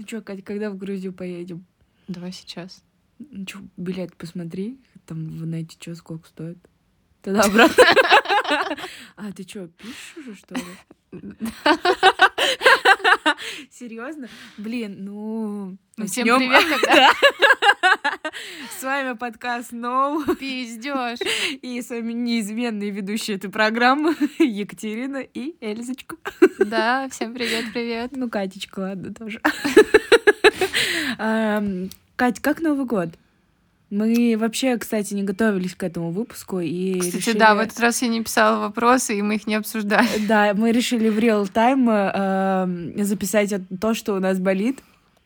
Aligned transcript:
Ну 0.00 0.06
что, 0.06 0.22
Катя, 0.22 0.40
когда 0.40 0.70
в 0.70 0.78
Грузию 0.78 1.12
поедем? 1.12 1.66
Давай 2.08 2.32
сейчас. 2.32 2.82
Ну 3.18 3.46
что, 3.46 3.58
билет 3.76 4.16
посмотри, 4.16 4.80
там 5.04 5.28
в 5.28 5.44
нете 5.44 5.76
что, 5.78 5.94
сколько 5.94 6.26
стоит. 6.26 6.56
Тогда 7.22 7.42
обратно. 7.42 7.84
А, 9.16 9.30
ты 9.32 9.44
что, 9.44 9.68
пишешь 9.68 10.16
уже, 10.16 10.34
что 10.34 10.54
ли? 10.56 10.62
Серьезно? 13.70 14.28
Блин, 14.56 15.04
ну... 15.04 15.76
Ну, 15.96 16.06
всем 16.06 16.26
привет 16.38 16.64
тогда. 16.68 17.10
С 18.78 18.82
вами 18.82 19.16
подкаст 19.16 19.70
Ноу. 19.70 20.24
Пиздёж. 20.34 21.18
И 21.62 21.80
с 21.80 21.90
вами 21.90 22.12
неизменные 22.12 22.90
ведущие 22.90 23.36
этой 23.36 23.50
программы 23.50 24.16
Екатерина 24.38 25.18
и 25.18 25.54
Эльзочка. 25.60 26.16
Да, 26.58 27.08
всем 27.10 27.34
привет, 27.34 27.66
привет. 27.72 28.16
Ну, 28.16 28.28
Катечка, 28.28 28.80
ладно, 28.80 29.14
тоже. 29.14 29.40
Ам, 31.18 31.90
Кать, 32.16 32.40
как 32.40 32.60
Новый 32.60 32.86
год? 32.86 33.10
Мы 33.90 34.36
вообще, 34.38 34.78
кстати, 34.78 35.14
не 35.14 35.24
готовились 35.24 35.74
к 35.74 35.82
этому 35.82 36.10
выпуску 36.12 36.60
и 36.60 36.98
Кстати, 37.00 37.16
решили- 37.16 37.38
да, 37.38 37.54
в 37.54 37.58
этот 37.58 37.80
раз 37.80 38.00
я 38.02 38.08
не 38.08 38.22
писала 38.22 38.60
вопросы, 38.60 39.18
и 39.18 39.22
мы 39.22 39.34
их 39.34 39.46
не 39.48 39.56
обсуждали. 39.56 40.06
Да, 40.28 40.54
мы 40.54 40.70
решили 40.70 41.08
в 41.08 41.18
реал 41.18 41.46
тайм 41.48 41.88
э, 41.90 43.02
записать 43.04 43.52
то, 43.80 43.94
что 43.94 44.14
у 44.14 44.20
нас 44.20 44.38
болит. 44.38 44.78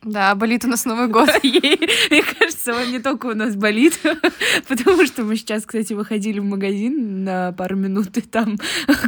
Да, 0.03 0.35
болит 0.35 0.65
у 0.65 0.69
нас 0.69 0.85
Новый 0.87 1.09
год. 1.17 1.29
Мне 1.43 2.23
кажется, 2.39 2.75
он 2.75 2.91
не 2.91 3.01
только 3.01 3.27
у 3.27 3.35
нас 3.35 3.55
болит, 3.55 3.99
потому 4.69 5.07
что 5.07 5.25
мы 5.25 5.37
сейчас, 5.37 5.65
кстати, 5.67 5.93
выходили 5.93 6.39
в 6.41 6.45
магазин 6.45 7.25
на 7.25 7.53
пару 7.53 7.77
минут, 7.77 8.17
и 8.17 8.21
там 8.23 8.59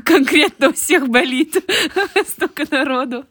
конкретно 0.05 0.69
у 0.69 0.73
всех 0.75 1.09
болит 1.09 1.56
столько 2.28 2.64
народу. 2.70 3.25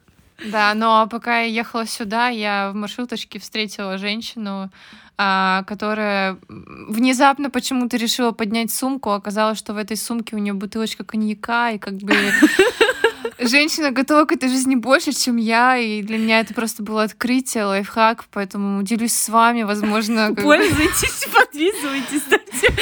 Да, 0.51 0.73
но 0.73 1.07
пока 1.09 1.41
я 1.41 1.45
ехала 1.47 1.85
сюда, 1.85 2.27
я 2.29 2.71
в 2.71 2.75
маршруточке 2.75 3.39
встретила 3.39 3.97
женщину, 3.97 4.69
которая 5.17 6.37
внезапно 6.49 7.49
почему-то 7.49 7.97
решила 7.97 8.31
поднять 8.31 8.71
сумку. 8.71 9.11
Оказалось, 9.11 9.57
что 9.57 9.73
в 9.73 9.77
этой 9.77 9.97
сумке 9.97 10.35
у 10.35 10.39
нее 10.39 10.53
бутылочка 10.53 11.03
коньяка, 11.03 11.71
и 11.71 11.77
как 11.77 11.93
бы 11.95 12.13
женщина 13.39 13.91
готова 13.91 14.25
к 14.25 14.33
этой 14.33 14.49
жизни 14.49 14.75
больше, 14.75 15.13
чем 15.13 15.37
я, 15.37 15.77
и 15.77 16.01
для 16.01 16.17
меня 16.17 16.39
это 16.39 16.53
просто 16.53 16.83
было 16.83 17.03
открытие, 17.03 17.65
лайфхак, 17.65 18.25
поэтому 18.31 18.83
делюсь 18.83 19.15
с 19.15 19.29
вами, 19.29 19.63
возможно... 19.63 20.33
как 20.35 20.43
Пользуйтесь, 20.43 21.27
подписывайтесь, 21.33 22.21
ставьте 22.21 22.73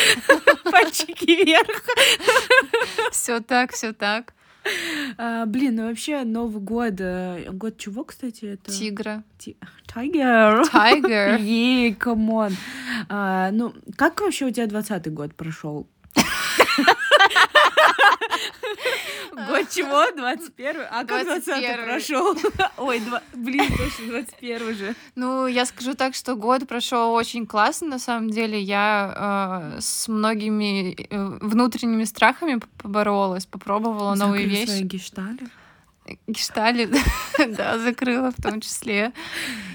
пальчики 0.71 1.43
вверх. 1.43 1.83
Все 3.11 3.39
так, 3.39 3.73
все 3.73 3.93
так. 3.93 4.33
А, 5.17 5.45
блин, 5.45 5.75
ну 5.75 5.87
вообще 5.87 6.23
Новый 6.23 6.61
год, 6.61 6.95
э, 6.99 7.49
год 7.51 7.77
чего, 7.77 8.03
кстати, 8.03 8.45
это? 8.45 8.71
Тигра. 8.71 9.23
Ти-. 9.37 9.57
Tiger. 9.87 10.63
Yeah, 11.41 11.93
come 11.93 12.28
on. 12.28 12.53
А, 13.09 13.51
ну, 13.51 13.73
как 13.95 14.21
вообще 14.21 14.45
у 14.45 14.51
тебя 14.51 14.67
двадцатый 14.67 15.11
год 15.11 15.35
прошел? 15.35 15.87
Год 19.31 19.69
чего? 19.69 20.05
21 20.15 20.81
А 20.91 21.05
как 21.05 21.25
20 21.25 21.47
21-й. 21.47 21.83
прошел? 21.85 22.35
Ой, 22.77 22.99
два... 22.99 23.21
блин, 23.33 23.67
точно 23.77 24.07
21 24.07 24.75
же. 24.75 24.95
Ну, 25.15 25.47
я 25.47 25.65
скажу 25.65 25.93
так, 25.93 26.15
что 26.15 26.35
год 26.35 26.67
прошел 26.67 27.13
очень 27.13 27.45
классно, 27.45 27.87
на 27.87 27.99
самом 27.99 28.29
деле. 28.29 28.59
Я 28.59 29.71
э, 29.75 29.81
с 29.81 30.07
многими 30.07 30.95
э, 31.09 31.37
внутренними 31.41 32.03
страхами 32.03 32.59
поборолась, 32.77 33.45
попробовала 33.45 34.15
новые 34.15 34.43
Закрыли 34.47 34.65
свои 34.65 34.75
вещи. 34.83 34.87
гештали? 34.87 35.39
Гештали, 36.27 36.89
да, 37.57 37.79
закрыла 37.79 38.31
в 38.31 38.41
том 38.41 38.61
числе. 38.61 39.13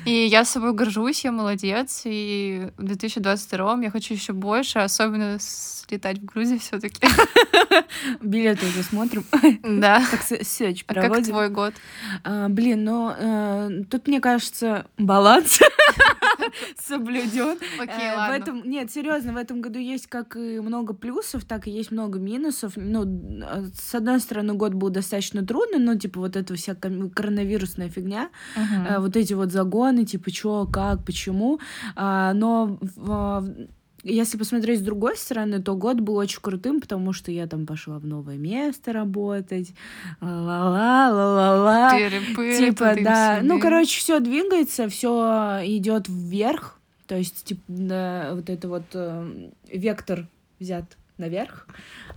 И 0.05 0.27
я 0.27 0.45
с 0.45 0.51
собой 0.51 0.73
горжусь, 0.73 1.25
я 1.25 1.33
молодец. 1.33 2.03
И 2.05 2.69
в 2.77 2.83
2022 2.83 3.83
я 3.83 3.91
хочу 3.91 4.15
еще 4.15 4.33
больше, 4.33 4.81
особенно 4.81 5.39
слетать 5.41 6.19
в 6.19 6.25
Грузию 6.25 6.61
все 6.61 6.79
таки 6.79 7.07
Билеты 8.21 8.67
уже 8.67 8.83
смотрим. 8.83 9.25
Да. 9.63 10.03
А 10.03 10.17
как 10.17 10.87
проводим. 10.87 11.25
твой 11.25 11.49
год? 11.49 11.75
А, 12.25 12.49
блин, 12.49 12.85
ну 12.85 13.13
э, 13.17 13.83
тут, 13.91 14.07
мне 14.07 14.21
кажется, 14.21 14.87
баланс 14.99 15.61
соблюден. 16.81 17.57
Окей, 17.81 18.09
Э, 18.09 18.15
В 18.15 18.17
ладно. 18.19 18.35
этом, 18.35 18.63
нет, 18.71 18.91
серьезно, 18.91 19.33
в 19.33 19.37
этом 19.37 19.61
году 19.61 19.79
есть 19.79 20.07
как 20.07 20.37
и 20.37 20.61
много 20.61 20.95
плюсов, 20.95 21.45
так 21.45 21.67
и 21.67 21.71
есть 21.71 21.91
много 21.91 22.19
минусов. 22.19 22.73
Ну, 22.77 23.05
э, 23.05 23.67
с 23.75 23.95
одной 23.95 24.21
стороны, 24.21 24.55
год 24.55 24.75
был 24.75 24.91
достаточно 24.91 25.45
трудный, 25.45 25.79
ну, 25.79 25.99
типа, 25.99 26.21
вот 26.21 26.37
эта 26.37 26.55
вся 26.55 26.75
коронавирусная 26.75 27.89
фигня, 27.89 28.31
э, 28.57 28.99
вот 29.01 29.17
эти 29.17 29.35
вот 29.35 29.53
загоны, 29.53 30.05
типа, 30.05 30.31
чё, 30.31 30.67
как, 30.67 31.05
почему. 31.05 31.61
А, 31.97 32.33
но 32.35 32.79
в- 32.81 33.41
в- 33.41 33.69
если 34.05 34.39
посмотреть 34.39 34.81
с 34.81 34.83
другой 34.83 35.17
стороны, 35.17 35.61
то 35.63 35.75
год 35.75 36.01
был 36.01 36.17
очень 36.17 36.41
крутым, 36.41 36.81
потому 36.81 37.13
что 37.13 37.31
я 37.31 37.47
там 37.47 37.67
пошла 37.67 37.99
в 37.99 38.07
новое 38.07 38.37
место 38.37 38.93
работать. 38.93 39.73
Ла-ла, 40.21 41.11
ла-ла-ла. 41.13 41.99
Тыры-пыры, 41.99 42.59
Типа, 42.59 42.75
тудым-сюдым. 42.91 43.05
да. 43.05 43.41
Ну, 43.43 43.61
короче, 43.61 43.99
все 43.99 44.21
двигается, 44.21 44.89
все 44.89 45.61
идет 45.65 46.09
вверх. 46.09 46.79
То 47.07 47.17
есть, 47.17 47.45
типа, 47.45 47.63
да, 47.69 48.31
вот 48.35 48.51
это 48.51 48.69
вот 48.69 48.85
э, 48.95 49.51
вектор 49.73 50.27
взят 50.61 50.85
наверх. 51.17 51.67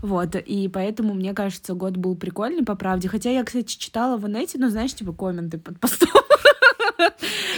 Вот, 0.02 0.36
и 0.36 0.68
поэтому, 0.68 1.14
мне 1.14 1.34
кажется, 1.34 1.74
год 1.74 1.97
был 1.97 2.16
прикольный, 2.16 2.64
по 2.64 2.75
правде. 2.75 3.08
Хотя 3.08 3.31
я, 3.31 3.44
кстати, 3.44 3.78
читала 3.78 4.18
в 4.18 4.28
инете, 4.28 4.58
ну, 4.59 4.70
знаешь, 4.70 4.94
типа, 4.94 5.14
комменты 5.14 5.58
под 5.58 5.80
постом. 5.80 6.09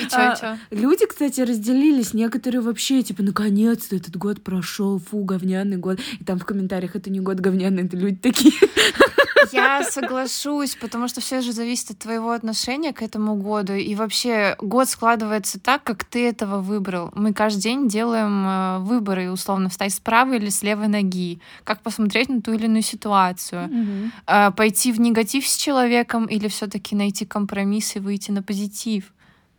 И 0.01 0.05
чё, 0.09 0.17
а, 0.17 0.35
чё? 0.35 0.57
Люди, 0.71 1.05
кстати, 1.05 1.41
разделились. 1.41 2.13
Некоторые 2.13 2.61
вообще, 2.61 3.01
типа, 3.03 3.23
наконец-то 3.23 3.95
этот 3.95 4.15
год 4.17 4.41
прошел, 4.41 4.99
фу, 4.99 5.23
говняный 5.23 5.77
год. 5.77 5.99
И 6.19 6.23
там 6.23 6.39
в 6.39 6.45
комментариях, 6.45 6.95
это 6.95 7.09
не 7.09 7.19
год 7.19 7.39
говняный, 7.39 7.85
это 7.85 7.97
люди 7.97 8.17
такие. 8.17 8.53
Я 9.51 9.83
соглашусь, 9.83 10.75
потому 10.75 11.07
что 11.07 11.21
все 11.21 11.41
же 11.41 11.51
зависит 11.51 11.91
от 11.91 11.99
твоего 11.99 12.31
отношения 12.31 12.93
к 12.93 13.01
этому 13.01 13.35
году. 13.35 13.73
И 13.73 13.95
вообще 13.95 14.55
год 14.59 14.89
складывается 14.89 15.59
так, 15.59 15.83
как 15.83 16.03
ты 16.03 16.27
этого 16.27 16.61
выбрал. 16.61 17.11
Мы 17.15 17.33
каждый 17.33 17.61
день 17.61 17.87
делаем 17.87 18.45
э, 18.45 18.79
выборы, 18.79 19.31
условно, 19.31 19.69
встать 19.69 19.93
с 19.93 19.99
правой 19.99 20.37
или 20.37 20.49
с 20.49 20.63
левой 20.63 20.87
ноги, 20.87 21.39
как 21.63 21.81
посмотреть 21.81 22.29
на 22.29 22.41
ту 22.41 22.53
или 22.53 22.65
иную 22.65 22.83
ситуацию. 22.83 23.69
Э, 24.27 24.51
Пойти 24.51 24.91
в 24.91 24.99
негатив 24.99 25.47
с 25.47 25.55
человеком 25.57 26.25
или 26.25 26.47
все-таки 26.47 26.95
найти 26.95 27.25
компромисс 27.25 27.95
и 27.95 27.99
выйти 27.99 28.31
на 28.31 28.41
позитив. 28.43 29.11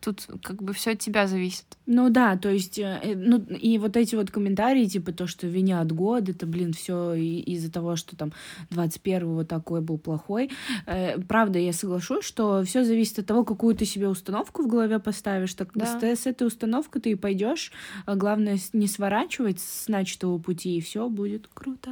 Тут 0.05 0.27
как 0.43 0.63
бы 0.63 0.75
все 0.75 0.91
от 0.91 0.99
тебя 0.99 1.27
зависит. 1.27 1.65
Ну 1.87 2.11
да, 2.11 2.37
то 2.37 2.51
есть, 2.51 2.79
э, 2.79 3.01
э, 3.03 3.15
ну 3.17 3.39
и 3.39 3.79
вот 3.79 3.97
эти 3.97 4.15
вот 4.17 4.31
комментарии, 4.31 4.85
типа 4.85 5.13
то, 5.13 5.27
что 5.27 5.47
винят 5.47 5.91
год, 5.93 6.29
это, 6.29 6.45
блин, 6.45 6.75
все 6.75 7.15
из-за 7.15 7.73
того, 7.73 7.97
что 7.97 8.15
там 8.15 8.35
21-го 8.71 9.45
такой 9.45 9.81
был 9.81 9.97
плохой. 9.97 10.51
Э, 10.85 11.19
правда, 11.21 11.59
я 11.59 11.73
соглашусь, 11.73 12.27
что 12.27 12.63
все 12.65 12.85
зависит 12.85 13.21
от 13.21 13.27
того, 13.27 13.45
какую 13.45 13.75
ты 13.75 13.87
себе 13.87 14.09
установку 14.09 14.63
в 14.63 14.67
голове 14.67 14.99
поставишь. 14.99 15.55
Так 15.55 15.71
Да. 15.75 15.87
с, 15.87 16.03
с 16.03 16.27
этой 16.27 16.47
установкой 16.47 17.01
ты 17.01 17.13
и 17.13 17.15
пойдешь. 17.15 17.73
А 18.05 18.15
Главное 18.15 18.59
не 18.75 18.87
сворачивать 18.87 19.61
с 19.61 19.89
начатого 19.89 20.37
пути, 20.39 20.77
и 20.77 20.81
все 20.83 21.09
будет 21.09 21.49
круто. 21.55 21.91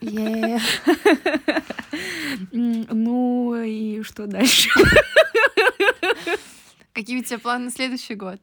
Ну 2.52 3.54
и 3.62 4.02
что 4.02 4.26
дальше? 4.26 4.70
Какие 7.00 7.20
у 7.20 7.24
тебя 7.24 7.38
планы 7.38 7.64
на 7.64 7.70
следующий 7.70 8.14
год? 8.14 8.40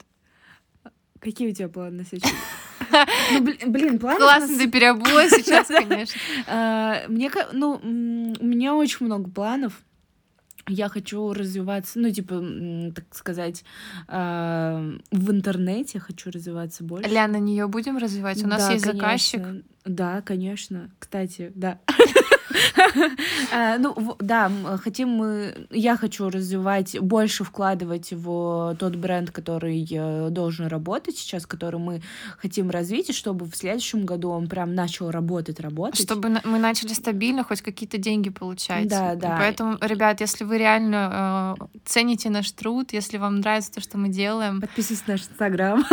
Какие 1.20 1.52
у 1.52 1.54
тебя 1.54 1.70
планы 1.70 1.98
на 1.98 2.06
следующий 2.06 2.34
Ну, 3.34 3.72
блин, 3.72 4.00
планы 4.00 4.18
Классно 4.18 4.58
ты 4.58 4.68
переобулась 4.68 5.30
сейчас, 5.30 5.68
конечно. 5.88 6.20
А, 6.48 7.04
Мне, 7.08 7.30
ну, 7.54 7.80
у 7.84 8.44
меня 8.44 8.74
очень 8.74 9.06
много 9.06 9.30
планов. 9.30 9.74
Я 10.68 10.90
хочу 10.90 11.34
развиваться, 11.34 12.00
ну, 12.00 12.10
типа, 12.10 12.44
так 12.96 13.06
сказать, 13.16 13.64
а, 14.08 14.84
в 15.12 15.32
интернете 15.32 16.00
хочу 16.00 16.32
развиваться 16.32 16.84
больше. 16.84 17.12
Ля, 17.12 17.28
на 17.28 17.38
нее 17.38 17.68
будем 17.68 17.98
развивать? 17.98 18.44
У 18.44 18.48
нас 18.48 18.66
Да, 18.66 18.74
есть 18.74 18.86
конечно. 18.86 19.00
заказчик. 19.08 19.66
Да, 19.86 20.22
конечно. 20.24 20.90
Кстати, 20.98 21.52
да. 21.54 21.80
А, 23.54 23.78
Ну, 23.78 24.16
да, 24.20 24.52
хотим 24.84 25.10
мы... 25.10 25.68
Я 25.72 25.98
хочу 25.98 26.30
развивать, 26.30 27.00
больше 27.00 27.44
вкладывать 27.44 28.12
в 28.12 28.76
тот 28.80 28.96
бренд, 28.96 29.32
который 29.32 29.88
э, 29.90 30.30
должен 30.30 30.68
работать 30.68 31.18
сейчас, 31.18 31.46
который 31.46 31.80
мы 31.80 32.02
хотим 32.38 32.70
развить, 32.70 33.10
и 33.10 33.14
чтобы 33.14 33.46
в 33.46 33.56
следующем 33.56 34.06
году 34.06 34.30
он 34.30 34.48
прям 34.48 34.76
начал 34.76 35.12
работать, 35.12 35.60
работать. 35.60 36.02
Чтобы 36.02 36.42
мы 36.44 36.60
начали 36.60 36.94
стабильно 36.94 37.44
хоть 37.44 37.62
какие-то 37.62 37.98
деньги 37.98 38.30
получать. 38.30 38.88
Да, 38.88 39.16
да. 39.16 39.38
Поэтому, 39.40 39.78
ребят, 39.82 40.22
если 40.22 40.44
вы 40.44 40.58
реально 40.58 41.56
э, 41.60 41.66
цените 41.86 42.30
наш 42.30 42.52
труд, 42.52 42.94
если 42.94 43.18
вам 43.18 43.40
нравится 43.40 43.74
то, 43.74 43.82
что 43.82 43.98
мы 43.98 44.10
делаем, 44.10 44.62
Подписывайтесь 44.62 45.08
на 45.08 45.14
наш 45.14 45.22
инстаграм. 45.22 45.86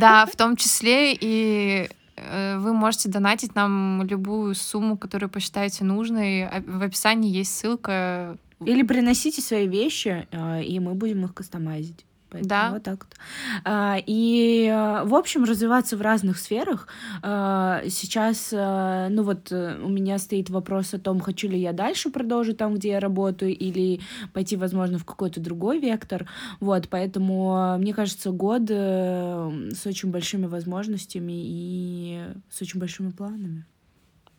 да, 0.00 0.26
в 0.26 0.36
том 0.36 0.56
числе 0.56 1.14
и 1.14 1.88
э, 1.88 2.01
вы 2.16 2.72
можете 2.72 3.08
донатить 3.08 3.54
нам 3.54 4.02
любую 4.02 4.54
сумму, 4.54 4.96
которую 4.96 5.30
посчитаете 5.30 5.84
нужной. 5.84 6.46
А 6.46 6.62
В 6.66 6.82
описании 6.82 7.30
есть 7.30 7.56
ссылка. 7.56 8.36
Или 8.64 8.82
приносите 8.82 9.42
свои 9.42 9.66
вещи, 9.66 10.28
а, 10.30 10.60
и 10.60 10.78
мы 10.78 10.94
будем 10.94 11.24
их 11.24 11.34
кастомазить. 11.34 12.04
Поэтому 12.32 12.48
Да. 12.48 12.70
Вот 12.72 12.82
так 12.82 13.04
вот. 13.04 13.16
А, 13.64 13.98
и, 14.04 14.66
э, 14.66 15.04
в 15.04 15.14
общем, 15.14 15.44
развиваться 15.44 15.96
в 15.96 16.00
разных 16.02 16.38
сферах. 16.38 16.88
А, 17.22 17.82
Сейчас, 17.88 18.52
ну 18.52 19.22
вот, 19.22 19.52
э, 19.52 19.78
у 19.82 19.88
меня 19.88 20.18
стоит 20.18 20.50
вопрос 20.50 20.94
о 20.94 20.98
том, 20.98 21.20
хочу 21.20 21.48
ли 21.48 21.58
я 21.58 21.72
дальше 21.72 22.10
продолжить 22.10 22.56
там, 22.56 22.74
где 22.74 22.90
я 22.90 23.00
работаю, 23.00 23.56
или 23.56 24.00
пойти, 24.32 24.56
возможно, 24.56 24.98
в 24.98 25.04
какой-то 25.04 25.40
другой 25.40 25.78
вектор. 25.78 26.26
Вот, 26.60 26.88
поэтому, 26.88 27.76
мне 27.78 27.92
кажется, 27.94 28.30
год 28.30 28.62
э, 28.68 29.70
с 29.74 29.86
очень 29.86 30.10
большими 30.10 30.46
возможностями 30.46 31.32
и 31.34 32.24
с 32.50 32.62
очень 32.62 32.80
большими 32.80 33.10
планами. 33.10 33.64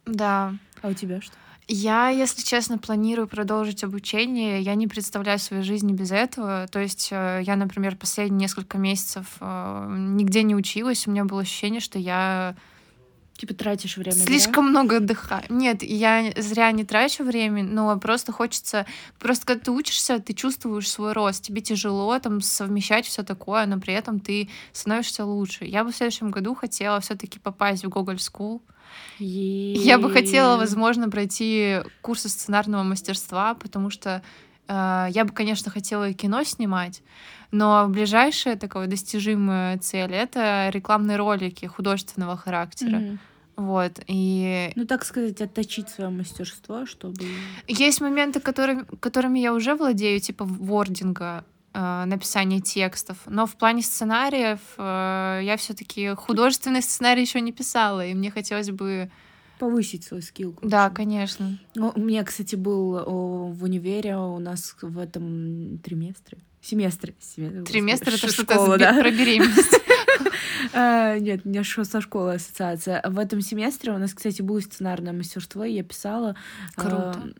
Да. 0.05 0.53
А 0.81 0.89
у 0.89 0.93
тебя 0.93 1.21
что? 1.21 1.33
Я, 1.67 2.09
если 2.09 2.41
честно, 2.41 2.77
планирую 2.77 3.27
продолжить 3.27 3.83
обучение. 3.83 4.61
Я 4.61 4.75
не 4.75 4.87
представляю 4.87 5.39
свою 5.39 5.63
жизнь 5.63 5.91
без 5.93 6.11
этого. 6.11 6.67
То 6.69 6.79
есть 6.79 7.09
э, 7.11 7.41
я, 7.43 7.55
например, 7.55 7.95
последние 7.95 8.41
несколько 8.41 8.77
месяцев 8.77 9.25
э, 9.39 9.95
нигде 9.97 10.43
не 10.43 10.55
училась. 10.55 11.07
У 11.07 11.11
меня 11.11 11.23
было 11.23 11.41
ощущение, 11.41 11.79
что 11.79 11.99
я 11.99 12.55
Типа 13.35 13.53
тратишь 13.53 13.97
время 13.97 14.11
зря? 14.11 14.25
слишком 14.25 14.69
много 14.69 14.97
отдыхаю. 14.97 15.43
Нет, 15.49 15.81
я 15.81 16.31
зря 16.37 16.71
не 16.71 16.83
трачу 16.83 17.23
время, 17.23 17.63
но 17.63 17.97
просто 17.99 18.31
хочется... 18.31 18.85
Просто 19.19 19.45
когда 19.45 19.65
ты 19.65 19.71
учишься, 19.71 20.19
ты 20.19 20.33
чувствуешь 20.33 20.89
свой 20.89 21.13
рост. 21.13 21.43
Тебе 21.43 21.61
тяжело 21.61 22.17
там 22.19 22.41
совмещать 22.41 23.05
все 23.05 23.23
такое, 23.23 23.65
но 23.65 23.79
при 23.79 23.93
этом 23.93 24.19
ты 24.19 24.49
становишься 24.71 25.25
лучше. 25.25 25.65
Я 25.65 25.83
бы 25.83 25.91
в 25.91 25.95
следующем 25.95 26.29
году 26.29 26.53
хотела 26.53 26.99
все 26.99 27.15
таки 27.15 27.39
попасть 27.39 27.83
в 27.83 27.89
Google 27.89 28.15
School. 28.15 28.61
Я 29.17 29.97
бы 29.97 30.11
хотела, 30.11 30.57
возможно, 30.57 31.09
пройти 31.09 31.79
курсы 32.01 32.29
сценарного 32.29 32.83
мастерства, 32.83 33.55
потому 33.55 33.89
что 33.89 34.21
я 34.67 35.23
бы, 35.25 35.33
конечно, 35.33 35.71
хотела 35.71 36.09
и 36.09 36.13
кино 36.13 36.43
снимать, 36.43 37.01
но 37.51 37.87
ближайшая 37.87 38.55
такая 38.55 38.87
достижимая 38.87 39.77
цель— 39.77 40.13
это 40.13 40.69
рекламные 40.71 41.17
ролики 41.17 41.65
художественного 41.65 42.35
характера. 42.35 42.97
Мгм. 42.97 43.19
Вот, 43.55 43.99
и 44.07 44.71
Ну, 44.75 44.85
так 44.85 45.05
сказать, 45.05 45.39
отточить 45.39 45.89
свое 45.89 46.09
мастерство, 46.09 46.87
чтобы... 46.87 47.23
есть 47.67 48.01
моменты, 48.01 48.39
которыми, 48.39 48.85
которыми 48.99 49.37
я 49.39 49.53
уже 49.53 49.75
владею, 49.75 50.19
типа 50.19 50.45
вординга, 50.45 51.45
э, 51.73 52.03
написания 52.05 52.61
текстов, 52.61 53.17
но 53.27 53.45
в 53.45 53.55
плане 53.55 53.83
сценариев 53.83 54.59
э, 54.77 55.41
я 55.43 55.55
все 55.57 55.75
таки 55.75 56.15
художественный 56.15 56.81
сценарий 56.81 57.21
еще 57.21 57.41
не 57.41 57.51
писала, 57.51 58.05
и 58.05 58.13
мне 58.13 58.31
хотелось 58.31 58.71
бы... 58.71 59.11
повысить 59.59 60.03
свой 60.03 60.21
скилл. 60.21 60.57
Да, 60.61 60.89
конечно. 60.89 61.59
Ну, 61.75 61.91
у 61.95 61.99
меня, 61.99 62.23
кстати, 62.23 62.55
был 62.55 62.95
о, 62.95 63.47
в 63.51 63.63
универе 63.63 64.17
у 64.17 64.39
нас 64.39 64.75
в 64.81 64.97
этом 64.97 65.79
триместре. 65.79 66.37
Семестре. 66.61 67.13
Семестр, 67.19 67.71
Триместр— 67.71 68.09
это 68.15 68.31
что-то 68.31 68.77
да. 68.77 68.93
про 68.93 69.11
беременность. 69.11 69.79
А, 70.75 71.19
Нет, 71.19 71.41
у 71.43 71.49
меня 71.49 71.63
со 71.63 72.01
школы 72.01 72.35
ассоциация. 72.35 73.03
В 73.05 73.19
этом 73.19 73.41
семестре 73.41 73.91
у 73.91 73.97
нас, 73.97 74.13
кстати, 74.13 74.41
было 74.41 74.59
сценарное 74.59 75.13
мастерство, 75.13 75.63
я 75.63 75.83
писала. 75.83 76.35
Круто. 76.75 77.33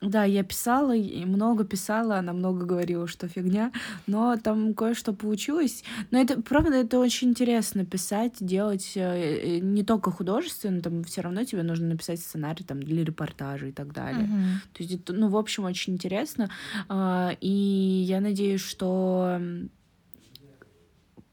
Да, 0.00 0.24
я 0.24 0.44
писала, 0.44 0.94
и 0.94 1.24
много 1.24 1.64
писала, 1.64 2.18
она 2.18 2.32
много 2.32 2.64
говорила, 2.64 3.08
что 3.08 3.26
фигня, 3.26 3.72
но 4.06 4.36
там 4.36 4.74
кое-что 4.74 5.12
получилось. 5.12 5.82
Но 6.10 6.20
это, 6.20 6.40
правда, 6.40 6.76
это 6.76 6.98
очень 6.98 7.30
интересно 7.30 7.84
писать, 7.84 8.34
делать 8.40 8.92
э, 8.94 9.00
э, 9.00 9.58
не 9.58 9.82
только 9.82 10.10
художественно, 10.10 10.80
там 10.80 11.02
все 11.02 11.22
равно 11.22 11.44
тебе 11.44 11.62
нужно 11.64 11.88
написать 11.88 12.20
сценарий 12.20 12.64
там, 12.64 12.80
для 12.82 13.04
репортажа 13.04 13.66
и 13.66 13.72
так 13.72 13.92
далее. 13.92 14.26
Мгм. 14.26 14.60
То 14.72 14.82
есть 14.82 14.94
это, 14.94 15.12
ну, 15.12 15.28
в 15.28 15.36
общем, 15.36 15.64
очень 15.64 15.94
интересно. 15.94 16.48
А, 16.88 17.32
И 17.40 18.04
я 18.08 18.20
надеюсь, 18.20 18.60
что 18.60 19.40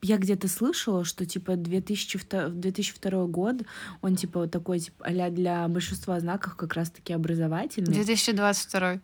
я 0.05 0.17
где-то 0.17 0.47
слышала, 0.47 1.03
что 1.03 1.25
типа 1.25 1.55
2002, 1.55 2.49
2002 2.49 3.25
год, 3.25 3.55
он 4.01 4.15
типа 4.15 4.41
вот 4.41 4.51
такой, 4.51 4.79
типа, 4.79 5.05
а 5.05 5.29
для 5.29 5.67
большинства 5.67 6.19
знаков 6.19 6.55
как 6.55 6.73
раз-таки 6.75 7.11
образовательный. 7.13 7.93
2022. 7.93 9.01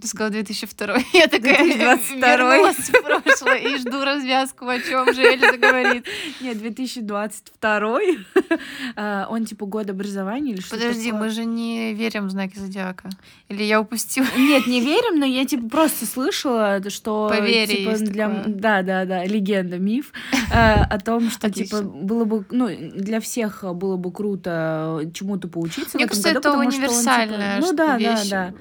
Ты 0.00 0.08
сказала 0.08 0.30
2002. 0.32 0.96
Я 1.12 1.28
такая 1.28 1.64
2022. 1.64 2.28
вернулась 2.36 2.76
в 2.76 3.02
прошлое 3.02 3.56
и 3.58 3.78
жду 3.78 4.04
развязку, 4.04 4.66
о 4.66 4.78
чем 4.80 5.14
же 5.14 5.22
Эльза 5.22 5.56
говорит. 5.56 6.04
Нет, 6.40 6.58
2022. 6.58 7.98
А, 8.96 9.26
Он 9.30 9.44
типа 9.44 9.66
год 9.66 9.90
образования 9.90 10.52
или 10.52 10.60
что 10.60 10.76
Подожди, 10.76 11.10
мы 11.12 11.30
же 11.30 11.44
не 11.44 11.94
верим 11.94 12.26
в 12.26 12.30
знаки 12.30 12.58
зодиака. 12.58 13.08
Или 13.48 13.64
я 13.64 13.80
упустила? 13.80 14.26
Нет, 14.36 14.66
не 14.66 14.80
верим, 14.80 15.18
но 15.18 15.24
я 15.26 15.44
типа 15.44 15.68
просто 15.68 16.06
слышала, 16.06 16.80
что 16.90 17.28
Поверье 17.28 17.66
типа 17.76 17.96
для 17.98 18.28
такое. 18.28 18.54
да 18.54 18.82
да 18.82 19.04
да 19.04 19.24
легенда 19.24 19.78
миф 19.78 20.12
э, 20.52 20.82
о 20.82 20.98
том, 21.00 21.30
что 21.30 21.50
типа 21.50 21.78
Отлично. 21.78 22.02
было 22.04 22.24
бы 22.24 22.44
ну 22.50 22.68
для 22.68 23.20
всех 23.20 23.64
было 23.74 23.96
бы 23.96 24.12
круто 24.12 25.10
чему-то 25.14 25.48
поучиться 25.48 25.96
Мне 25.96 26.06
кажется, 26.06 26.28
году, 26.28 26.38
это 26.40 26.48
что 26.50 26.58
он, 26.58 26.70
типа, 26.70 26.82
универсальная 26.82 27.60
ну 27.60 27.72
да 27.72 27.86
да 27.86 27.96
вещь. 27.98 28.28
да 28.28 28.54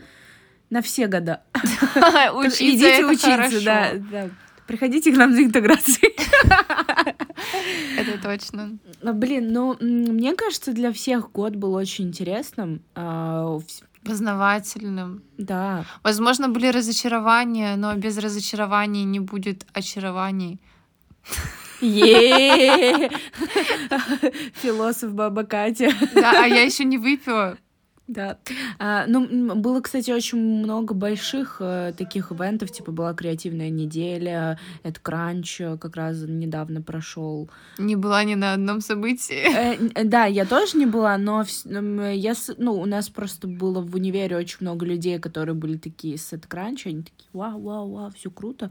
на 0.74 0.82
все 0.82 1.06
года 1.08 1.44
идите 1.54 3.06
учиться 3.06 4.00
да 4.12 4.30
приходите 4.66 5.14
к 5.14 5.18
нам 5.18 5.34
за 5.34 5.44
интеграцией 5.44 6.16
Это 7.98 8.18
точно. 8.22 8.80
А, 9.04 9.14
блин 9.14 9.54
ну 9.54 9.78
мне 9.80 10.34
кажется 10.36 10.74
для 10.74 10.92
всех 10.92 11.32
год 11.32 11.56
был 11.56 11.74
очень 11.76 12.08
интересным 12.08 12.82
А, 12.96 13.60
Познавательным. 14.04 15.22
да 15.38 15.86
Возможно, 16.04 16.50
были 16.50 16.68
разочарования, 16.68 17.76
но 17.78 17.94
без 17.96 18.18
разочарований 18.18 19.04
не 19.04 19.20
будет 19.20 19.66
очарований. 19.74 20.60
Философ 24.62 25.14
Баба 25.14 25.44
Катя. 25.44 25.92
Да, 26.16 26.44
а 26.44 26.48
я 26.48 26.64
еще 26.64 26.84
не 26.84 26.98
выпила. 26.98 27.58
Да. 28.08 28.38
А, 28.80 29.06
ну, 29.08 29.56
было, 29.56 29.80
кстати, 29.80 30.12
очень 30.12 30.38
много 30.38 30.94
больших 30.94 31.58
э, 31.62 31.94
таких 31.98 32.34
ивентов, 32.34 32.70
типа 32.70 32.92
была 32.92 33.14
креативная 33.14 33.70
неделя, 33.70 34.60
это 34.84 35.00
кранч 35.00 35.62
э, 35.62 35.78
как 35.78 35.96
раз 35.96 36.18
недавно 36.28 36.82
прошел. 36.82 37.50
Не 37.78 37.96
была 37.96 38.26
ни 38.26 38.36
на 38.36 38.54
одном 38.54 38.82
событии. 38.82 39.44
Э, 39.56 39.76
н- 39.76 40.10
да, 40.10 40.26
я 40.26 40.46
тоже 40.46 40.78
не 40.78 40.86
была, 40.86 41.18
но 41.18 41.46
м, 41.66 42.12
я, 42.12 42.34
ну, 42.58 42.74
у 42.74 42.86
нас 42.86 43.08
просто 43.08 43.48
было 43.48 43.80
в 43.80 43.96
универе 43.96 44.36
очень 44.36 44.58
много 44.60 44.86
людей, 44.86 45.18
которые 45.18 45.56
были 45.56 45.78
такие 45.78 46.18
с 46.18 46.38
кранча, 46.48 46.90
они 46.90 47.04
такие, 47.04 47.30
вау, 47.32 47.62
вау, 47.62 47.90
вау, 47.90 48.12
все 48.12 48.30
круто. 48.30 48.70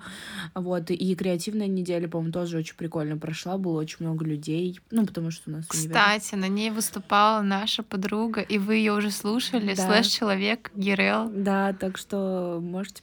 Вот, 0.55 0.91
и 0.91 1.15
креативная 1.15 1.69
неделя, 1.69 2.07
по-моему, 2.07 2.33
тоже 2.33 2.59
очень 2.59 2.77
прикольно 2.77 3.17
прошла, 3.17 3.57
было 3.57 3.81
очень 3.81 3.99
много 4.01 4.27
людей, 4.27 4.79
ну, 4.91 5.07
потому 5.07 5.31
что 5.31 5.51
у 5.51 5.55
нас 5.55 5.67
универ. 5.73 5.89
Кстати, 5.89 6.35
на 6.35 6.49
ней 6.49 6.71
выступала 6.71 7.41
наша 7.41 7.83
подруга, 7.83 8.43
и 8.43 8.59
вы 8.59 8.75
ее 8.77 8.93
уже 8.93 9.11
слушали, 9.23 9.75
Да. 9.75 9.87
слэш-человек 9.87 10.71
Гирел. 10.75 11.31
Да, 11.31 11.73
так 11.73 11.97
что 11.97 12.59
можете 12.63 13.03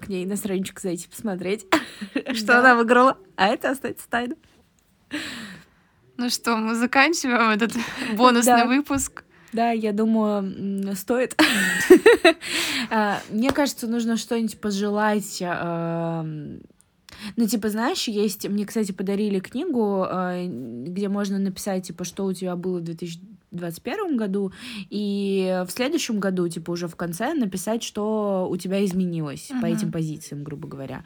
к 0.00 0.08
ней 0.08 0.26
на 0.26 0.36
страничку 0.36 0.80
зайти 0.80 1.08
посмотреть, 1.08 1.66
что 2.34 2.58
она 2.58 2.74
выиграла. 2.74 3.16
А 3.36 3.46
это 3.48 3.70
остается 3.70 4.08
тайной. 4.08 4.36
Ну 6.16 6.28
что, 6.28 6.56
мы 6.56 6.74
заканчиваем 6.74 7.50
этот 7.50 7.72
бонусный 8.16 8.66
выпуск. 8.66 9.24
Да, 9.52 9.70
я 9.70 9.92
думаю, 9.92 10.94
стоит. 10.96 11.40
А, 12.92 13.20
Мне 13.30 13.50
кажется, 13.52 13.86
нужно 13.86 14.16
что-нибудь 14.16 14.60
пожелать. 14.60 15.40
а, 15.44 16.24
Ну, 17.36 17.46
типа, 17.46 17.68
знаешь, 17.68 18.08
есть... 18.08 18.48
Мне, 18.48 18.66
кстати, 18.66 18.90
подарили 18.92 19.38
книгу, 19.38 20.04
а, 20.08 20.44
где 20.44 21.08
можно 21.08 21.38
написать, 21.38 21.86
типа, 21.86 22.04
что 22.04 22.24
у 22.24 22.32
тебя 22.32 22.56
было 22.56 22.78
в 22.80 22.82
2021 23.52 24.16
году, 24.16 24.52
и 24.90 25.64
в 25.66 25.70
следующем 25.70 26.20
году, 26.20 26.48
типа, 26.48 26.70
уже 26.70 26.88
в 26.88 26.96
конце 26.96 27.34
написать, 27.34 27.82
что 27.82 28.46
у 28.50 28.56
тебя 28.56 28.84
изменилось 28.84 29.48
по 29.48 29.66
Мгм. 29.66 29.76
этим 29.76 29.92
позициям, 29.92 30.44
грубо 30.44 30.68
говоря. 30.68 31.04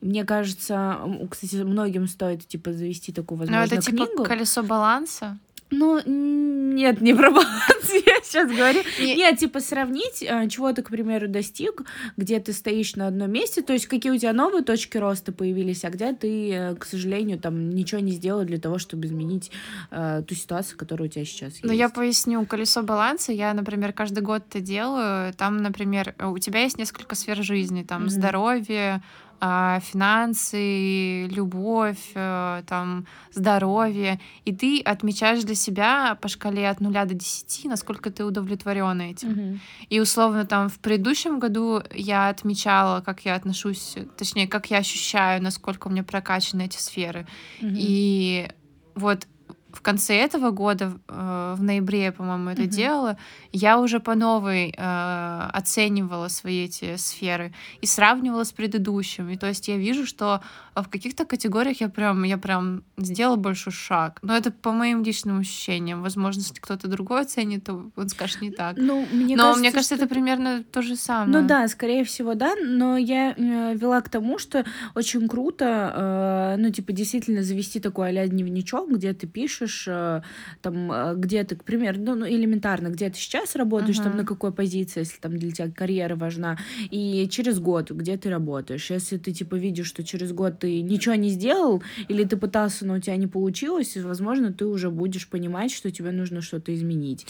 Мне 0.00 0.24
кажется, 0.24 0.98
кстати, 1.30 1.56
многим 1.56 2.06
стоит, 2.06 2.46
типа, 2.46 2.72
завести 2.72 3.12
такую, 3.12 3.38
Ну, 3.38 3.44
возможно, 3.46 3.74
это 3.74 3.82
типа 3.84 4.06
книгу. 4.06 4.24
колесо 4.24 4.62
баланса. 4.62 5.38
Ну, 5.70 6.00
нет, 6.06 7.00
не 7.00 7.14
про 7.14 7.30
баланс, 7.30 7.50
сейчас 8.24 8.48
говорю. 8.50 8.80
Не- 9.00 9.16
Нет, 9.16 9.38
типа 9.38 9.60
сравнить, 9.60 10.22
э, 10.22 10.48
чего 10.48 10.72
ты, 10.72 10.82
к 10.82 10.90
примеру, 10.90 11.28
достиг, 11.28 11.82
где 12.16 12.40
ты 12.40 12.52
стоишь 12.52 12.96
на 12.96 13.06
одном 13.08 13.30
месте, 13.30 13.62
то 13.62 13.72
есть 13.72 13.86
какие 13.86 14.12
у 14.12 14.18
тебя 14.18 14.32
новые 14.32 14.62
точки 14.64 14.96
роста 14.98 15.32
появились, 15.32 15.84
а 15.84 15.90
где 15.90 16.12
ты, 16.12 16.52
э, 16.52 16.74
к 16.76 16.84
сожалению, 16.84 17.38
там 17.38 17.70
ничего 17.70 18.00
не 18.00 18.12
сделал 18.12 18.44
для 18.44 18.58
того, 18.58 18.78
чтобы 18.78 19.06
изменить 19.06 19.50
э, 19.90 20.22
ту 20.26 20.34
ситуацию, 20.34 20.78
которая 20.78 21.08
у 21.08 21.10
тебя 21.10 21.24
сейчас 21.24 21.52
есть. 21.52 21.64
Ну, 21.64 21.72
я 21.72 21.88
поясню. 21.88 22.44
Колесо 22.46 22.82
баланса 22.82 23.32
я, 23.32 23.52
например, 23.54 23.92
каждый 23.92 24.22
год 24.22 24.42
это 24.48 24.60
делаю. 24.60 25.32
Там, 25.34 25.58
например, 25.58 26.14
у 26.20 26.38
тебя 26.38 26.60
есть 26.62 26.78
несколько 26.78 27.14
сфер 27.14 27.42
жизни. 27.42 27.82
Там 27.82 28.08
здоровье, 28.08 29.02
финансы, 29.42 31.26
любовь, 31.26 32.12
э, 32.14 32.62
там, 32.66 33.06
здоровье, 33.32 34.20
и 34.44 34.54
ты 34.54 34.80
отмечаешь 34.80 35.42
для 35.42 35.56
себя 35.56 36.16
по 36.20 36.28
шкале 36.28 36.68
от 36.68 36.80
нуля 36.80 37.04
до 37.06 37.14
десяти, 37.14 37.68
насколько 37.68 38.10
ты 38.10 38.24
удовлетворен 38.24 39.00
этим. 39.00 39.30
Мгм. 39.30 39.60
И 39.88 39.98
условно 39.98 40.46
там 40.46 40.68
в 40.68 40.78
предыдущем 40.78 41.40
году 41.40 41.82
я 41.92 42.28
отмечала, 42.28 43.00
как 43.00 43.24
я 43.24 43.34
отношусь, 43.34 43.96
точнее, 44.16 44.46
как 44.46 44.70
я 44.70 44.78
ощущаю, 44.78 45.42
насколько 45.42 45.88
у 45.88 45.90
меня 45.90 46.04
прокачаны 46.04 46.66
эти 46.66 46.78
сферы. 46.78 47.26
Мгм. 47.60 47.74
И 47.76 48.48
вот 48.94 49.26
в 49.72 49.80
конце 49.80 50.14
этого 50.16 50.50
года, 50.50 50.92
э, 51.08 51.54
в 51.56 51.62
ноябре, 51.62 52.12
по-моему, 52.12 52.50
это 52.50 52.62
Мгм. 52.62 52.70
делала, 52.70 53.16
я 53.52 53.78
уже 53.78 54.00
по 54.00 54.14
новой 54.14 54.74
э, 54.76 55.48
оценивала 55.52 56.28
свои 56.28 56.64
эти 56.64 56.96
сферы 56.96 57.52
и 57.80 57.86
сравнивала 57.86 58.44
с 58.44 58.52
предыдущими. 58.52 59.36
То 59.36 59.48
есть 59.48 59.68
я 59.68 59.76
вижу, 59.76 60.06
что 60.06 60.40
в 60.74 60.88
каких-то 60.88 61.24
категориях 61.24 61.80
я 61.80 61.88
прям, 61.88 62.22
я 62.24 62.38
прям 62.38 62.82
сделала 62.96 63.36
большой 63.36 63.72
шаг. 63.72 64.18
Но 64.22 64.36
это 64.36 64.50
по 64.50 64.72
моим 64.72 65.02
личным 65.04 65.40
ощущениям. 65.40 66.02
Возможно, 66.02 66.40
если 66.40 66.54
кто-то 66.60 66.88
другой 66.88 67.22
оценит, 67.22 67.64
то 67.64 67.90
он 67.96 68.08
скажет 68.08 68.40
не 68.42 68.50
так. 68.50 68.76
Ну, 68.76 69.06
мне 69.12 69.36
Но 69.36 69.42
кажется, 69.42 69.60
мне 69.60 69.72
кажется, 69.72 69.96
что 69.96 70.04
это 70.04 70.14
примерно 70.14 70.64
то 70.64 70.82
же 70.82 70.96
самое. 70.96 71.40
Ну 71.42 71.46
да, 71.46 71.68
скорее 71.68 72.04
всего, 72.04 72.34
да, 72.34 72.54
но 72.56 72.96
я 72.96 73.32
э, 73.32 73.74
вела 73.74 74.00
к 74.00 74.08
тому, 74.08 74.38
что 74.38 74.64
очень 74.94 75.28
круто, 75.28 76.54
э, 76.56 76.56
ну, 76.58 76.70
типа, 76.70 76.92
действительно 76.92 77.42
завести 77.42 77.80
такой 77.80 78.18
а 78.18 78.28
дневничок, 78.28 78.90
где 78.90 79.12
ты 79.12 79.26
пишешь, 79.26 79.61
э, 79.86 80.22
там, 80.60 80.90
э, 80.92 81.14
где 81.16 81.44
ты, 81.44 81.56
к 81.56 81.64
примеру, 81.64 81.98
ну, 82.00 82.14
ну, 82.14 82.26
элементарно, 82.26 82.88
где 82.88 83.08
ты 83.10 83.16
сейчас 83.18 83.56
работаешь, 83.56 83.96
там, 83.98 84.08
Мгм. 84.08 84.16
на 84.18 84.24
какой 84.24 84.52
позиции, 84.52 85.00
если 85.00 85.18
там 85.20 85.36
для 85.36 85.50
тебя 85.52 85.70
карьера 85.70 86.16
важна, 86.16 86.58
и 86.90 87.28
через 87.30 87.58
год, 87.58 87.90
где 87.90 88.16
ты 88.16 88.30
работаешь. 88.30 88.90
Если 88.90 89.18
ты, 89.18 89.32
типа, 89.32 89.54
видишь, 89.56 89.86
что 89.86 90.02
через 90.04 90.32
год 90.32 90.58
ты 90.58 90.82
ничего 90.82 91.14
не 91.14 91.30
сделал, 91.30 91.82
или 92.08 92.24
ты 92.24 92.36
пытался, 92.36 92.86
но 92.86 92.94
у 92.94 92.98
тебя 93.00 93.16
не 93.16 93.26
получилось, 93.26 93.96
возможно, 93.96 94.52
ты 94.52 94.64
уже 94.66 94.90
будешь 94.90 95.28
понимать, 95.28 95.72
что 95.72 95.90
тебе 95.90 96.10
нужно 96.12 96.40
что-то 96.42 96.74
изменить. 96.74 97.26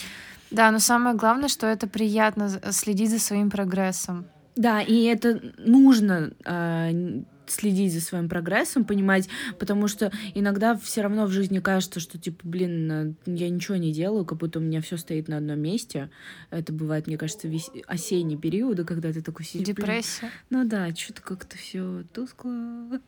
Да, 0.51 0.71
но 0.71 0.79
самое 0.79 1.15
главное, 1.15 1.49
что 1.49 1.67
это 1.67 1.87
приятно 1.87 2.47
з- 2.49 2.59
следить 2.71 3.09
за 3.09 3.19
своим 3.19 3.49
прогрессом. 3.49 4.25
Да, 4.55 4.81
и 4.81 5.03
это 5.05 5.41
нужно 5.57 6.31
н- 6.45 7.25
следить 7.47 7.93
за 7.93 8.01
своим 8.01 8.29
прогрессом, 8.29 8.85
понимать, 8.85 9.29
потому 9.59 9.87
что 9.87 10.11
иногда 10.33 10.77
все 10.77 11.01
равно 11.01 11.25
в 11.25 11.31
жизни 11.31 11.59
кажется, 11.59 11.99
что 11.99 12.17
типа, 12.17 12.39
блин, 12.43 12.91
э, 12.91 13.13
я 13.25 13.49
ничего 13.49 13.77
не 13.77 13.91
делаю, 13.91 14.25
как 14.25 14.37
будто 14.37 14.59
у 14.59 14.61
меня 14.61 14.81
все 14.81 14.97
стоит 14.97 15.27
на 15.27 15.37
одном 15.37 15.59
месте. 15.59 16.09
Это 16.49 16.73
бывает, 16.73 17.07
мне 17.07 17.17
кажется, 17.17 17.47
весь 17.47 17.69
осенний 17.87 18.37
период, 18.37 18.85
когда 18.87 19.11
ты 19.11 19.21
такой 19.21 19.45
сидишь. 19.45 19.65
блин, 19.67 19.75
Депрессия. 19.75 20.31
Ну 20.49 20.65
да, 20.65 20.93
что-то 20.95 21.21
как-то 21.21 21.57
все 21.57 22.03
тускло. 22.13 22.51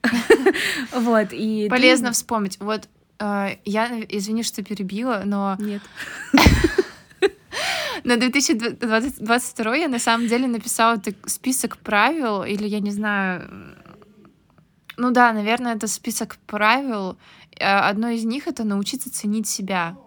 Вот, 0.94 1.28
и... 1.32 1.68
Полезно 1.70 2.12
вспомнить. 2.12 2.58
Вот 2.60 2.88
э, 3.20 3.48
я, 3.66 4.02
извини, 4.10 4.44
что 4.44 4.64
перебила, 4.64 5.24
но 5.26 5.56
Нет. 5.60 5.82
на 8.04 8.18
2022 8.18 9.76
я 9.76 9.88
на 9.88 10.00
самом 10.00 10.28
деле 10.28 10.48
написала 10.48 11.02
список 11.26 11.78
правил, 11.78 12.44
или 12.44 12.68
я 12.68 12.80
не 12.80 12.92
знаю, 12.92 13.50
ну 14.98 15.12
да, 15.12 15.34
наверное, 15.34 15.76
это 15.76 15.88
список 15.88 16.38
правил. 16.48 17.18
Э, 17.60 17.90
Одно 17.90 18.10
из 18.10 18.26
них— 18.26 18.48
это 18.50 18.64
научиться 18.64 19.12
ценить 19.12 19.48
себя. 19.48 19.98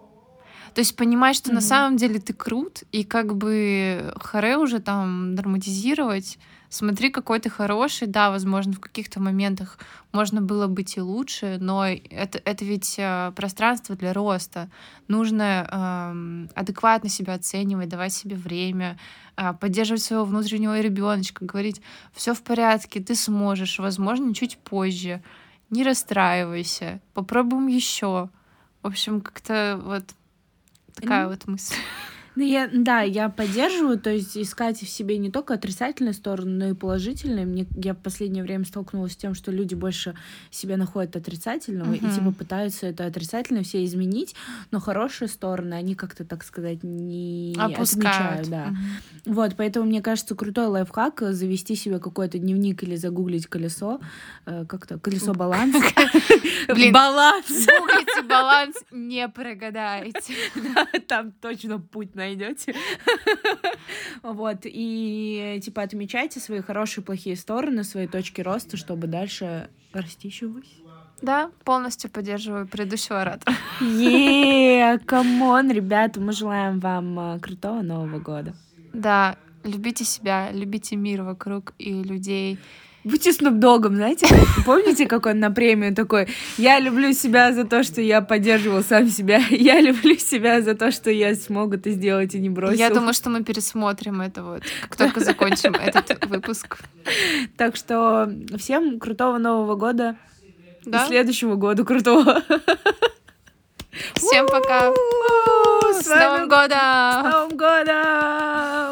То 0.73 0.79
есть 0.81 0.95
понимать, 0.95 1.35
что 1.35 1.49
на 1.49 1.55
Мгм. 1.59 1.61
самом 1.61 1.97
деле 1.97 2.19
ты 2.19 2.33
крут, 2.33 2.83
и 2.91 3.03
как 3.03 3.35
бы 3.35 4.13
харе 4.21 4.57
уже 4.57 4.79
там 4.79 5.35
драматизировать. 5.35 6.37
Смотри, 6.71 7.09
какой 7.09 7.39
ты 7.39 7.49
хороший. 7.49 8.07
Да, 8.07 8.29
возможно, 8.29 8.73
в 8.73 8.79
каких-то 8.79 9.19
моментах 9.19 9.79
можно 10.11 10.39
было 10.39 10.67
быть 10.67 10.97
и 10.97 11.01
лучше, 11.01 11.57
но 11.59 11.87
это, 11.87 12.39
это 12.45 12.63
ведь 12.63 12.95
э, 12.99 13.31
пространство 13.35 13.95
для 13.95 14.13
роста. 14.13 14.69
Нужно 15.07 15.67
эм, 15.71 16.49
адекватно 16.53 17.09
себя 17.09 17.33
оценивать, 17.33 17.89
давать 17.89 18.13
себе 18.13 18.35
время, 18.35 18.99
а, 19.35 19.53
поддерживать 19.53 20.03
своего 20.03 20.25
внутреннего 20.25 20.79
ребеночка, 20.79 21.43
говорить, 21.43 21.81
все 22.13 22.35
в 22.35 22.43
порядке, 22.43 22.99
ты 22.99 23.15
сможешь, 23.15 23.79
возможно, 23.79 24.31
чуть 24.35 24.57
позже. 24.59 25.23
Не 25.71 25.83
расстраивайся, 25.83 26.99
попробуем 27.15 27.65
еще. 27.67 28.29
В 28.83 28.87
общем, 28.87 29.21
как-то 29.21 29.79
вот 29.83 30.03
такая 30.99 31.23
Ну, 31.23 31.29
вот 31.29 31.47
мысль. 31.47 31.75
Ну, 32.39 32.45
я, 32.45 32.69
да, 32.73 33.01
я 33.01 33.27
поддерживаю, 33.27 33.99
то 33.99 34.09
есть 34.09 34.37
искать 34.37 34.79
в 34.81 34.87
себе 34.87 35.17
не 35.17 35.29
только 35.29 35.55
отрицательные 35.55 36.13
стороны, 36.13 36.51
но 36.51 36.65
и 36.69 36.73
положительные. 36.73 37.45
Мне, 37.45 37.67
я 37.75 37.93
в 37.93 37.97
последнее 37.97 38.43
время 38.43 38.63
столкнулась 38.63 39.11
с 39.11 39.17
тем, 39.17 39.33
что 39.33 39.51
люди 39.51 39.75
больше 39.75 40.15
себя 40.49 40.77
находят 40.77 41.17
отрицательного 41.17 41.91
и 41.95 41.99
Мгм. 41.99 42.15
типа 42.15 42.31
пытаются 42.31 42.87
это 42.87 43.05
отрицательное 43.05 43.63
все 43.63 43.83
изменить, 43.83 44.35
но 44.71 44.79
хорошие 44.79 45.27
стороны, 45.27 45.73
они 45.73 45.95
как-то, 45.95 46.23
так 46.23 46.45
сказать, 46.45 46.81
не 46.81 47.57
Опускают. 47.59 47.89
отмечают. 48.45 48.49
Да. 48.49 48.65
Мгм. 48.67 48.77
Вот, 49.33 49.55
поэтому, 49.57 49.85
мне 49.87 50.01
кажется, 50.01 50.33
крутой 50.33 50.67
лайфхак 50.67 51.21
завести 51.33 51.75
себе 51.75 51.99
какой-то 51.99 52.37
дневник 52.39 52.83
или 52.83 52.95
загуглить 52.95 53.47
колесо, 53.47 53.99
э, 54.45 54.63
как-то, 54.65 54.97
колесо 54.97 55.33
баланса. 55.33 55.79
Баланс! 56.93 57.47
Гуглите 57.49 58.21
баланс, 58.23 58.75
не 58.91 59.27
прогадаете. 59.27 60.33
Там 61.07 61.33
точно 61.33 61.79
путь 61.79 62.15
найдете. 62.29 62.75
Вот, 64.21 64.59
и 64.63 65.59
типа 65.63 65.81
отмечайте 65.81 66.39
свои 66.39 66.61
хорошие 66.61 67.01
и 67.01 67.05
плохие 67.05 67.35
стороны, 67.35 67.83
свои 67.83 68.07
точки 68.07 68.41
роста, 68.41 68.77
чтобы 68.77 69.07
дальше 69.07 69.69
расти 69.93 70.27
еще 70.27 70.47
выше. 70.47 70.69
Да, 71.21 71.51
полностью 71.63 72.09
поддерживаю 72.09 72.67
предыдущего 72.67 73.21
оратора. 73.21 73.55
Yeah, 73.81 74.99
come 74.99 75.40
on, 75.40 75.71
ребята, 75.71 76.19
мы 76.19 76.31
желаем 76.31 76.79
вам 76.79 77.19
э, 77.19 77.39
крутого 77.39 77.81
Нового 77.81 78.19
года. 78.19 78.53
Да, 78.93 79.37
любите 79.63 80.05
себя, 80.05 80.51
любите 80.51 80.95
мир 80.95 81.23
вокруг 81.23 81.73
и 81.77 82.03
людей. 82.03 82.57
Будьте 83.03 83.31
Снупдогом, 83.31 83.95
знаете? 83.95 84.27
Помните, 84.65 85.07
как 85.07 85.25
он 85.25 85.39
на 85.39 85.51
премию 85.51 85.95
такой? 85.95 86.27
Я 86.57 86.79
люблю 86.79 87.13
себя 87.13 87.53
за 87.53 87.63
то, 87.63 87.83
что 87.83 88.01
я 88.01 88.21
поддерживал 88.21 88.83
сам 88.83 89.07
себя. 89.07 89.41
Я 89.49 89.79
люблю 89.79 90.17
себя 90.17 90.61
за 90.61 90.75
то, 90.75 90.91
что 90.91 91.09
я 91.09 91.33
смог 91.35 91.73
это 91.73 91.91
сделать 91.91 92.35
и 92.35 92.39
не 92.39 92.49
бросил. 92.49 92.77
Я 92.77 92.89
думаю, 92.89 93.13
что 93.13 93.29
мы 93.29 93.43
пересмотрим 93.43 94.21
это 94.21 94.43
вот, 94.43 94.63
как 94.81 94.95
только 94.97 95.21
закончим 95.21 95.75
этот 95.75 96.25
выпуск. 96.25 96.77
Так 97.57 97.75
что 97.75 98.29
всем 98.57 98.99
крутого 98.99 99.37
Нового 99.37 99.75
года. 99.75 100.17
Да? 100.85 101.05
Следующего 101.07 101.55
года 101.55 101.85
крутого. 101.85 102.41
Всем 104.15 104.47
пока! 104.47 104.91
С 105.93 106.07
Новым 106.07 106.47
годом! 106.47 106.77
С 106.79 107.23
Новым 107.23 107.57
годом! 107.57 108.88